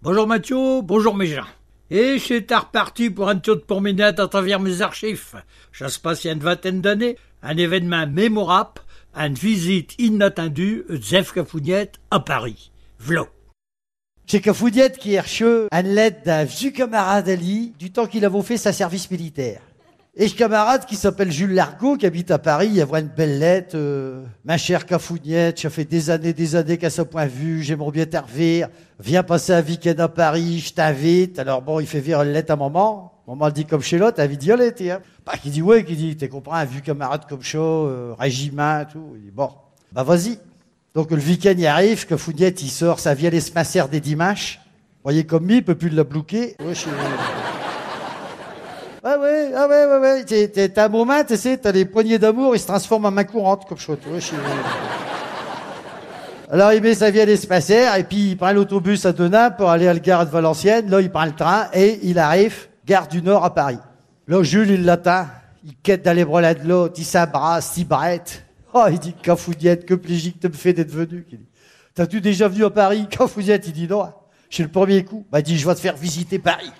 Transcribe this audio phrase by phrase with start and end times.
[0.00, 1.48] Bonjour Mathieu, bonjour mes gens.
[1.90, 5.42] Et c'est reparti pour un tour de promenade à travers mes archives.
[5.72, 8.80] Ça se passe il y a une vingtaine d'années, un événement mémorable,
[9.16, 12.70] une visite inattendue de Zef Cafougnette à Paris.
[13.00, 13.26] V'là.
[14.24, 15.42] Chez Cafoudiette qui est
[15.72, 19.62] un lettre d'un vieux camarade Ali du temps qu'il avait fait sa service militaire.
[20.20, 23.38] Et ce camarade qui s'appelle Jules Largot, qui habite à Paris, il voit une belle
[23.38, 23.76] lettre.
[23.76, 27.62] euh, ma chère Cafougnette, ça fait des années, des années qu'à ce point de vue,
[27.62, 28.68] j'aimerais bien te revoir.
[28.98, 31.38] Viens passer un week-end à Paris, je t'invite.
[31.38, 33.12] Alors bon, il fait vire une lettre à maman.
[33.28, 35.00] Maman le dit comme chez l'autre, d'y aller, t'es, hein.
[35.24, 38.84] Bah, qui dit ouais, qui dit, t'es comprends, un vieux camarade comme ça, euh, régiment,
[38.90, 39.12] tout.
[39.14, 39.50] Il dit bon,
[39.92, 40.40] bah vas-y.
[40.96, 44.58] Donc le week-end y arrive, Cafougnette, il sort sa vieille espacère des dimanches.
[45.04, 46.56] Voyez comme lui, il peut plus la bloquer.
[49.10, 50.24] Ah ouais, ah ouais, ouais, ouais.
[50.24, 53.10] T'es- t'es- T'as un moment, tu sais, t'as les poignées d'amour, ils se transforment en
[53.10, 53.96] main courante, comme chose.
[54.10, 54.20] Ouais,
[56.50, 59.88] Alors il met sa vieille espacère, et puis il prend l'autobus à Denain pour aller
[59.88, 60.90] à la gare de Valenciennes.
[60.90, 63.78] Là, il prend le train, et il arrive, gare du Nord à Paris.
[64.26, 65.26] Là, Jules, il l'attend.
[65.64, 68.44] Il quête les bras de l'autre, il s'abrace, il brette.
[68.72, 71.26] Oh, il dit, que plaisir que tu me fais d'être venu.
[71.32, 71.40] Il
[71.94, 74.12] T'as-tu déjà venu à Paris Cafoudiette, il dit, non.
[74.50, 75.26] C'est le premier coup.
[75.30, 76.70] Bah, il dit, je vais te faire visiter Paris.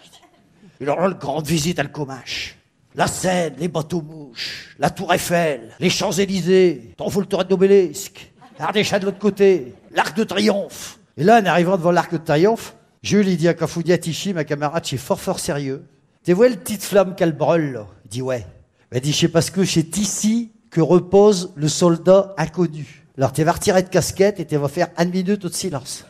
[0.81, 2.57] Une grande visite à Comache.
[2.95, 8.33] La Seine, les bateaux mouches, la Tour Eiffel, les Champs-Élysées, t'en faut le tour d'obélisque,
[8.59, 10.99] l'Ardéchat de l'autre côté, l'Arc de Triomphe.
[11.17, 14.45] Et là, en arrivant devant l'Arc de Triomphe, Jules, il dit à Cafoudia Tichi, ma
[14.45, 15.85] camarade, c'est fort, fort sérieux.
[16.25, 17.87] Tu vois le petite flamme qu'elle brûle, là?
[18.07, 18.45] Il dit, ouais.
[18.91, 23.05] Elle dit, je sais parce que c'est ici que repose le soldat inconnu.
[23.17, 26.05] Alors, tu vas retirer de casquette et tu vas faire une minute de silence.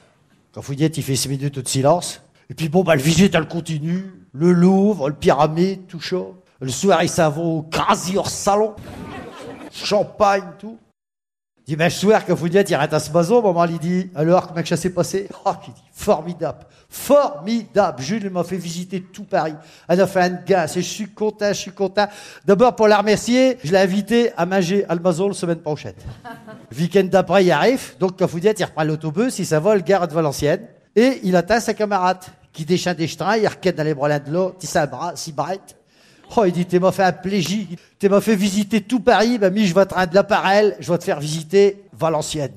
[0.70, 2.20] Dites, il fait six minutes de silence.
[2.50, 4.04] Et puis bon, bah, le visite, elle continue.
[4.32, 6.16] Le Louvre, le pyramide, tout ça.
[6.60, 8.74] Le soir, il s'en va au quasi hors salon.
[9.70, 10.78] Champagne, tout.
[11.58, 13.78] Il dit, ben, le soir, quand vous dites, il arrête à ce maison, maman, il
[13.78, 15.28] dit, alors, comment que ça s'est passé?
[15.44, 16.60] Oh, il dit, formidable.
[16.88, 18.02] Formidable.
[18.02, 19.54] Jules m'a fait visiter tout Paris.
[19.86, 20.66] Elle a fait un gars.
[20.66, 22.08] Je suis content, je suis content.
[22.46, 25.92] D'abord, pour la remercier, je l'ai invité à manger à Almazol semaine prochaine.
[26.70, 27.98] Le week-end d'après, il arrive.
[28.00, 30.66] Donc, quand vous dites, il reprend l'autobus, il s'en va, le gare de Valenciennes.
[30.98, 32.18] Et il atteint sa camarade,
[32.52, 35.76] qui déchante des ch'trains, il requête dans les bras de l'eau, il s'abrace, il brette.
[36.36, 37.66] Oh, il dit, tu m'as fait un plaisir.
[38.00, 39.38] Tu m'as fait visiter tout Paris.
[39.38, 40.74] Ben, mi, je vais te rendre l'appareil.
[40.80, 42.54] Je vais te faire visiter Valenciennes.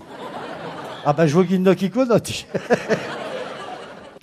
[1.06, 1.92] Ah, ben, je vois qu'il y en a qui.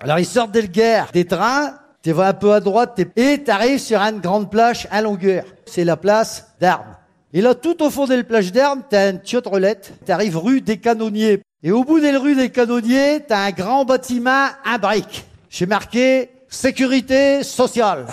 [0.01, 1.75] Alors, ils sortent de la gare, des trains.
[2.03, 5.01] Tu vas un peu à droite, t'es- et tu arrives sur une grande plage à
[5.01, 5.45] longueur.
[5.65, 6.97] C'est la place d'Armes.
[7.35, 9.93] Et là, tout au fond de la plage d'Armes, t'as une tiotrelette.
[10.07, 11.43] T'arrives rue des Canonniers.
[11.63, 15.27] Et au bout de la rue des Canonniers, t'as un grand bâtiment, un brique.
[15.51, 18.07] J'ai marqué sécurité sociale.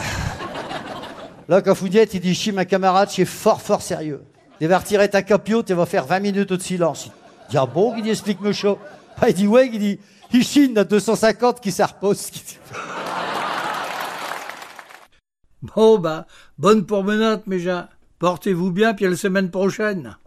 [1.47, 4.23] Là, quand Foudiette, il dit, chi, ma camarade, c'est fort, fort sérieux.
[4.59, 7.05] Tu vas retirer ta capio, tu vas faire 20 minutes de silence.
[7.47, 8.79] Il dit, ah bon, il dit, explique-moi chaud.
[9.21, 9.97] Ah, il dit, ouais, il dit,
[10.33, 12.29] il chine, il y en a 250 qui ça repose.
[15.73, 16.27] Bon bah,
[16.57, 17.85] bonne promenade mes gens.
[18.19, 20.17] Portez-vous bien, puis à la semaine prochaine.